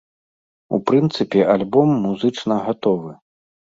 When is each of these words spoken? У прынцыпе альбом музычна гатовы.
У 0.77 0.79
прынцыпе 0.91 1.39
альбом 1.57 1.87
музычна 2.07 2.59
гатовы. 2.69 3.11